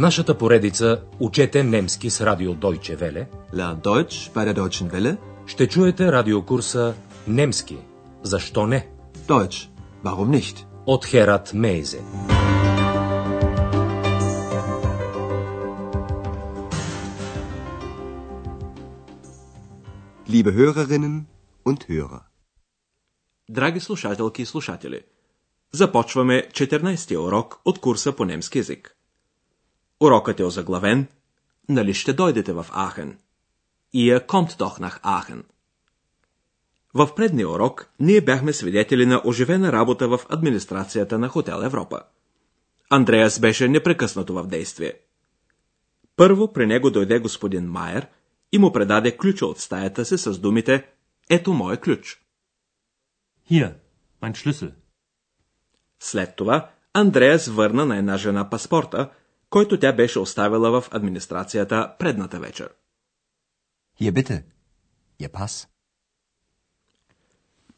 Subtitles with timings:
[0.00, 5.16] нашата поредица Учете немски с радио Deutsche Welle Lern Deutsch bei der Deutschen Welle.
[5.46, 6.94] ще чуете радиокурса
[7.28, 7.78] Немски.
[8.22, 8.88] Защо не?
[9.28, 9.68] Deutsch.
[10.04, 10.56] Warum nicht?
[10.86, 12.00] От Херат Мейзе.
[20.28, 21.26] Liebe Hörerinnen
[21.64, 22.20] und Hörer.
[23.48, 25.04] Драги слушателки и слушатели,
[25.72, 28.96] започваме 14-тия урок от курса по немски язик.
[30.00, 31.06] Урокът е озаглавен
[31.68, 33.18] Нали ще дойдете в Ахен?
[33.94, 35.42] Kommt doch nach Aachen.
[36.94, 42.00] В предния урок ние бяхме свидетели на оживена работа в администрацията на Хотел Европа.
[42.90, 44.94] Андреас беше непрекъснато в действие.
[46.16, 48.06] Първо при него дойде господин Майер
[48.52, 50.86] и му предаде ключа от стаята си с думите
[51.30, 52.22] «Ето моя ключ».
[53.50, 53.74] Hier,
[54.22, 54.72] mein Schlüssel.
[56.00, 59.10] След това Андреас върна на една жена паспорта,
[59.50, 62.68] който тя беше оставила в администрацията предната вечер.
[64.00, 64.42] Hier bitte.
[65.20, 65.68] Ihr Pass.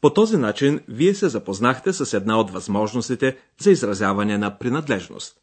[0.01, 5.37] По този начин вие се запознахте с една от възможностите за изразяване на принадлежност.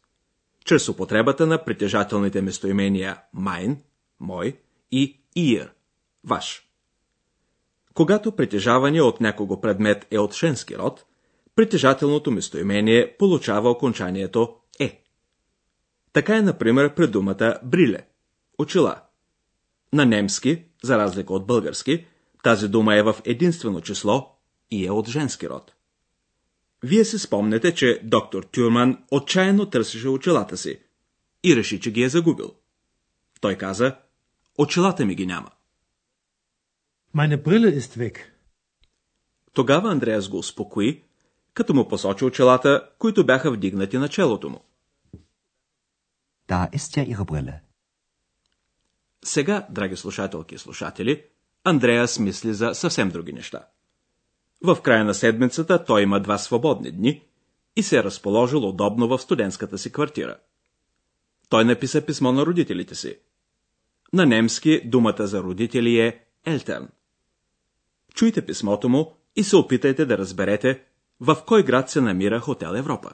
[0.65, 3.77] Чрез употребата на притежателните местоимения mein,
[4.19, 4.59] мой
[4.91, 5.69] и ihr,
[6.23, 6.67] ваш.
[7.93, 11.05] Когато притежаване от някого предмет е от женски род,
[11.55, 14.55] притежателното местоимение получава окончанието.
[16.13, 18.07] Така е, например, при думата бриле–
[18.57, 19.01] очила.
[19.93, 22.05] На немски, за разлика от български,
[22.43, 24.37] тази дума е в единствено число
[24.71, 25.73] и е от женски род.
[26.83, 30.79] Вие си спомнете, че доктор Тюрман отчаяно търсеше очилата си
[31.43, 32.53] и реши, че ги е загубил.
[33.41, 33.95] Той каза,
[34.57, 35.49] очилата ми ги няма.
[37.15, 38.17] Meine Brille ist weg.
[39.53, 41.03] Тогава Андреас го успокои,
[41.53, 44.65] като му посочи очилата, които бяха вдигнати на челото му.
[46.51, 47.53] Da ist ja Ihre Brille.
[49.25, 51.23] Сега, драги слушателки и слушатели,
[51.63, 53.67] Андреас мисли за съвсем други неща.
[54.63, 57.23] В края на седмицата той има два свободни дни
[57.75, 60.37] и се е разположил удобно в студентската си квартира.
[61.49, 63.17] Той написа писмо на родителите си.
[64.13, 66.87] На немски думата за родители е Елтерн.
[68.13, 70.83] Чуйте писмото му и се опитайте да разберете
[71.19, 73.13] в кой град се намира Хотел Европа.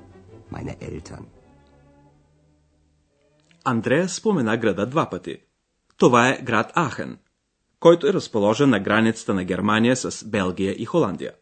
[0.51, 1.25] Meine Eltern.
[3.63, 5.37] Андреас спомена града два пъти.
[5.97, 7.17] Това е град Ахен,
[7.79, 11.33] който е разположен на границата на Германия с Белгия и Холандия.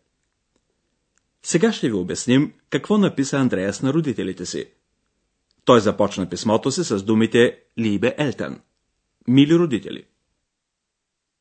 [1.43, 4.69] Сега ще ви обясним какво написа Андреас на родителите си.
[5.65, 8.61] Той започна писмото си с думите Либе Елтен.
[9.27, 10.05] Мили родители.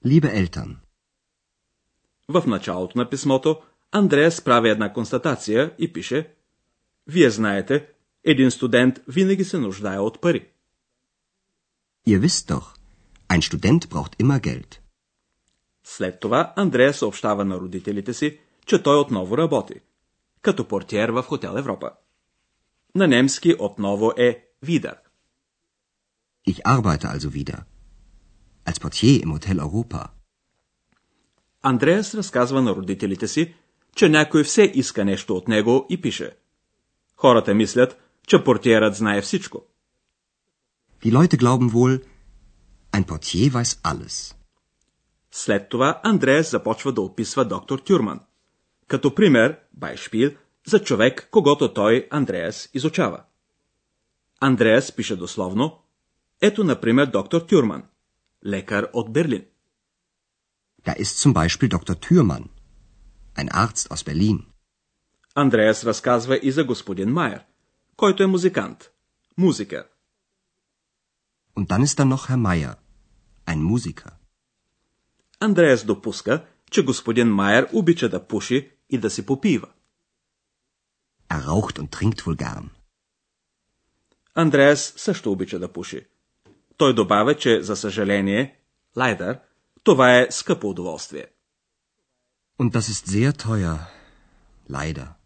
[0.07, 0.77] Liebe Eltern,
[2.29, 3.63] В началото на писмото
[3.93, 6.35] Андреас прави една констатация и пише
[7.09, 7.87] Вие знаете,
[8.25, 10.49] един студент винаги се нуждае от пари.
[12.09, 12.67] ihr wisst doch,
[13.29, 14.79] ein Student braucht immer Geld.
[15.85, 19.75] След това Андрея съобщава на родителите си, че той отново работи,
[20.43, 21.91] като портиер в Хотел Европа.
[22.95, 24.97] На немски отново е Видър.
[26.49, 27.61] Ich arbeite also wieder.
[28.67, 30.09] Als Portier im Hotel Europa.
[31.63, 33.55] Андреас разказва на родителите си,
[33.97, 36.37] че някой все иска нещо от него и пише.
[37.19, 39.63] Хората мислят, че портиерът знае всичко.
[41.03, 42.03] Die Leute glauben wohl,
[42.93, 44.35] ein Portier weiß alles.
[45.33, 48.21] След това Андреас започва да описва доктор Тюрман.
[48.87, 50.31] Като пример, Байшпил,
[50.67, 53.23] за човек, когато той, Андреас, изучава.
[54.41, 55.83] Андреас пише дословно,
[56.41, 57.83] ето, например, доктор Тюрман,
[58.47, 59.45] лекар от Берлин.
[60.87, 61.95] Da ist zum Beispiel Dr.
[62.05, 62.45] Thürmann,
[63.41, 64.39] ein Arzt aus Berlin.
[65.41, 67.45] Андреас разказва и за господин Майер,
[67.97, 68.91] който е музикант.
[69.37, 69.87] Музика.
[71.57, 72.75] Und dann ist da noch Herr Meier,
[73.47, 74.11] ein Musiker.
[75.41, 79.69] Андреас допуска, че господин Майер обича да пуши и да си попива.
[81.31, 82.69] Er raucht und trinkt wohl gern.
[84.35, 86.07] Андреас също обича да пуши.
[86.77, 88.59] Той добавя, че за съжаление,
[88.97, 89.41] Лайдер,
[89.85, 91.27] това е скъпо удоволствие.
[92.61, 93.79] Und das ist sehr teuer.
[94.71, 95.18] Leider.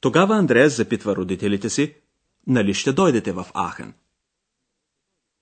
[0.00, 1.96] Тогава Андреас запитва родителите си,
[2.46, 3.94] нали ще дойдете в Ахен.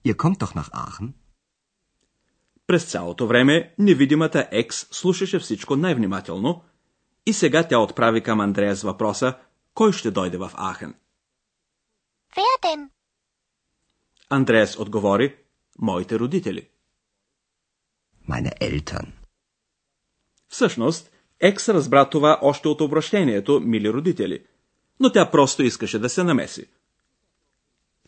[0.07, 1.13] Ihr kommt doch nach Aachen?
[2.67, 6.65] През цялото време невидимата Екс слушаше всичко най-внимателно
[7.27, 9.39] и сега тя отправи към Андреас въпроса,
[9.75, 10.95] кой ще дойде в Ахен.
[12.37, 12.89] Wer denn?
[14.31, 15.37] Андреас отговори,
[15.79, 16.69] моите родители.
[18.29, 19.11] Meine Eltern.
[20.49, 24.45] Всъщност, Екс разбра това още от обращението, мили родители,
[25.01, 26.67] но тя просто искаше да се намеси.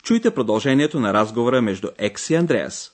[0.03, 2.91] Чуйте продължението на разговора между Екс и Андреас.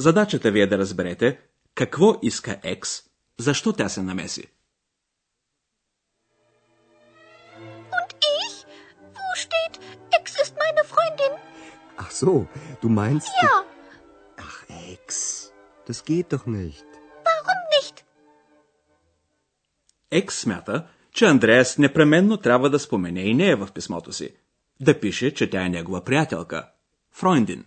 [0.00, 1.40] Задачата ви е да разберете
[1.74, 3.02] какво иска Екс,
[3.38, 4.44] защо тя се намеси.
[11.96, 12.46] Ach so,
[12.82, 13.28] du meinst...
[13.42, 13.64] Ja,
[14.36, 14.58] Ach,
[14.92, 15.52] Ex.
[15.86, 16.93] Das geht doch nicht.
[20.14, 24.34] Екс смята, че Андреас непременно трябва да спомене и нея в писмото си.
[24.80, 26.68] Да пише, че тя е негова приятелка.
[27.12, 27.64] Фройндин.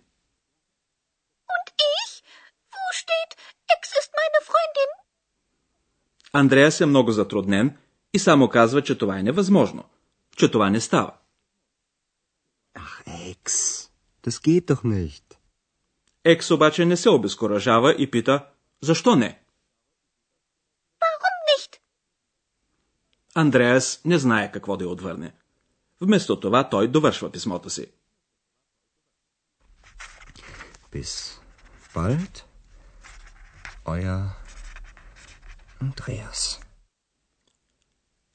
[1.56, 2.12] Und ich?
[2.74, 3.32] Wo steht,
[3.74, 4.90] Ex ist meine Freundin?
[6.34, 7.78] Андреас е много затруднен
[8.14, 9.84] и само казва, че това е невъзможно,
[10.38, 11.14] че това не става.
[12.76, 13.44] Ach, Ex.
[14.24, 15.24] Das geht doch nicht.
[16.24, 18.46] Екс обаче не се обезкуражава и пита,
[18.82, 19.40] защо не?
[21.02, 21.80] Warum nicht?
[23.38, 25.34] Андреас не знае какво да я отвърне.
[26.02, 27.88] Вместо това той довършва писмото си.
[30.94, 31.40] Bis
[31.96, 32.44] bald.
[33.86, 34.30] Euer
[35.84, 36.64] Andreas.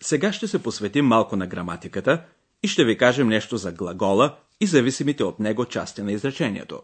[0.02, 2.25] Сега ще се посветим малко на граматиката
[2.62, 6.82] и ще ви кажем нещо за глагола и зависимите от него части на изречението.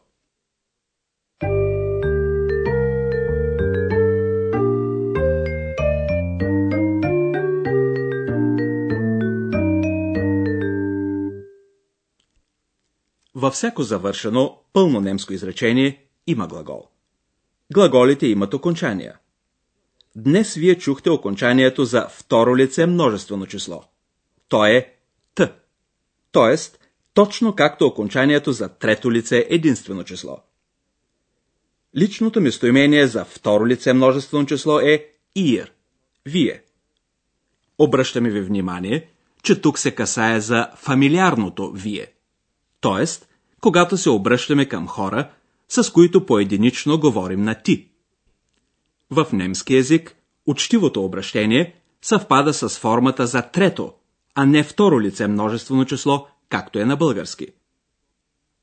[13.38, 16.88] Във всяко завършено, пълно немско изречение има глагол.
[17.72, 19.18] Глаголите имат окончания.
[20.16, 23.84] Днес вие чухте окончанието за второ лице множествено число.
[24.48, 24.94] То е
[25.34, 25.52] Т.
[26.32, 26.78] Тоест,
[27.14, 30.38] точно както окончанието за трето лице единствено число.
[31.96, 35.72] Личното местоимение за второ лице множествено число е ИР.
[36.26, 36.62] Вие.
[37.78, 39.10] Обръщаме ви внимание,
[39.42, 42.12] че тук се касае за фамилиарното вие.
[42.80, 43.27] Тоест,
[43.60, 45.30] когато се обръщаме към хора,
[45.68, 47.88] с които поединично говорим на ти.
[49.10, 50.16] В немски език
[50.46, 53.94] учтивото обращение съвпада с формата за трето,
[54.34, 57.46] а не второ лице множествено число, както е на български.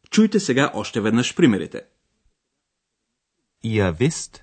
[0.09, 1.81] Чуйте сега още веднъж примерите.
[3.63, 4.41] Ihr wisst,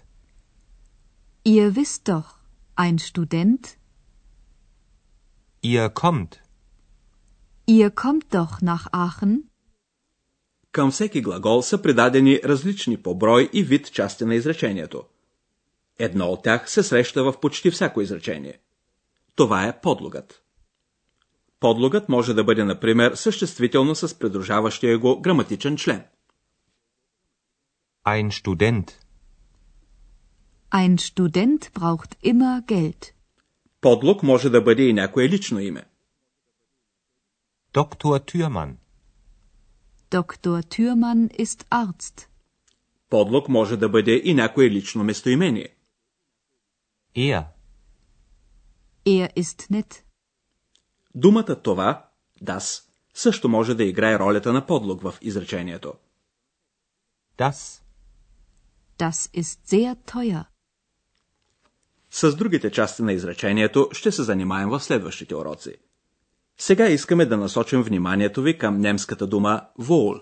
[1.45, 2.29] Ihr wisst doch,
[2.77, 3.63] ein Student,
[5.63, 6.33] ihr kommt,
[7.67, 9.52] ihr kommt doch nach Aachen,
[10.73, 15.05] Към всеки глагол са придадени различни по брой и вид части на изречението.
[15.99, 18.59] Едно от тях се среща в почти всяко изречение.
[19.35, 20.43] Това е подлогът.
[21.61, 26.05] Подлогът може да бъде, например, съществително с придружаващия го граматичен член.
[28.05, 28.87] ein Student,
[30.71, 33.13] ein Student braucht immer Geld.
[33.81, 35.85] Подлог може да бъде и някое лично име.
[37.73, 38.33] Dr.
[38.33, 38.75] Thürmann,
[40.13, 40.63] Dr.
[40.65, 42.29] Thürmann ist Arzt.
[43.11, 45.69] Подлог може да бъде и някое лично местоимение.
[47.17, 47.45] er,
[49.07, 50.03] Er ist nett.
[51.15, 52.09] Думата това,
[52.43, 52.83] das,
[53.15, 55.95] също може да играе ролята на подлог в изречението.
[57.39, 57.83] das,
[58.99, 60.45] Das ist sehr teuer.
[62.11, 65.77] С другите части на изречението ще се занимаем в следващите уроци.
[66.59, 70.15] Сега искаме да насочим вниманието ви към немската дума вол.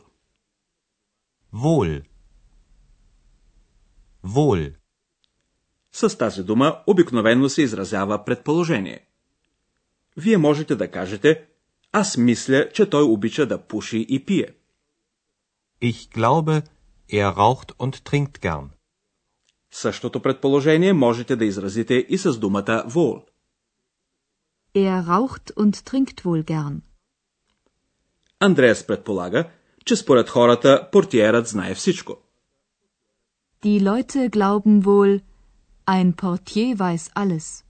[1.55, 2.03] wohl,
[4.25, 4.75] wohl,
[5.93, 9.07] С тази дума обикновено се изразява предположение.
[10.17, 11.47] Вие можете да кажете,
[11.93, 14.55] аз мисля, че той обича да пуши и пие.
[15.81, 16.63] ich glaube,
[17.09, 18.69] er raucht und trinkt gern.
[19.71, 23.30] Същото предположение можете да изразите и с думата wohl.
[24.75, 26.83] Er raucht und trinkt wohl gern.
[28.41, 29.45] Андреас предполага,
[29.85, 32.17] че според хората портиерът знае всичко.
[33.65, 35.21] Die Leute glauben wohl,
[35.87, 37.65] ein Portier weiß alles.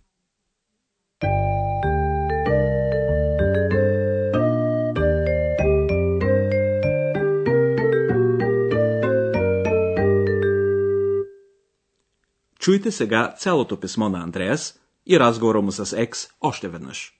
[12.58, 14.79] Чуйте сега цялото писмо на Андреас
[15.10, 17.19] и разговора му с Екс още веднъж.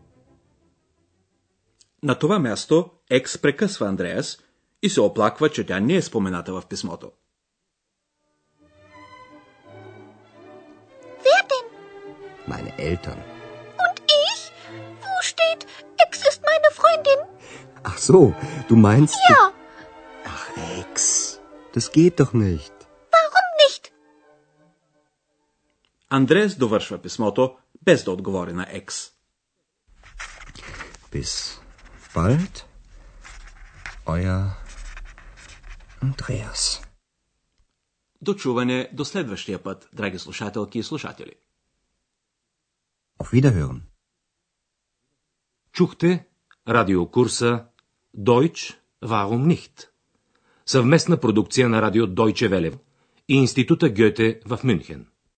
[2.03, 4.37] На това място Екс прекъсва Андреас
[4.81, 7.11] и се оплаква, че тя не е спомената в писмото.
[11.25, 11.67] Wer denn?
[12.51, 13.21] Meine Eltern.
[13.85, 14.41] Und ich?
[15.03, 15.61] Wo steht,
[16.03, 17.19] Ex ist meine Freundin?
[17.89, 18.19] Ach so,
[18.69, 19.15] du meinst...
[19.29, 19.41] Ja,
[20.33, 20.45] Ach,
[20.81, 20.95] Ex.
[21.75, 22.75] Das geht doch nicht.
[23.13, 23.91] warum nicht?
[26.09, 29.11] Андреас довършва писмото, без да отговори на Екс.
[31.13, 31.60] Bis
[32.15, 32.65] bald.
[34.05, 34.41] Euer
[36.01, 36.81] Andreas.
[38.21, 41.35] До чуване до следващия път, драги слушателки и слушатели.
[43.19, 43.81] Auf Wiederhören.
[45.71, 46.27] Чухте
[46.67, 47.65] радиокурса
[48.17, 49.87] Deutsch, warum nicht?
[50.65, 52.79] Съвместна продукция на радио Deutsche Welle
[53.27, 55.10] и Института Гьоте в Мюнхен.